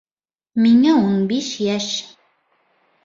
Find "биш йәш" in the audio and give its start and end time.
1.33-1.91